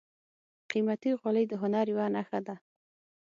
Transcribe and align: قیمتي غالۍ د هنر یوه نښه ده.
قیمتي 0.69 1.11
غالۍ 1.19 1.45
د 1.49 1.53
هنر 1.61 1.85
یوه 1.93 2.05
نښه 2.15 2.39
ده. 2.45 2.55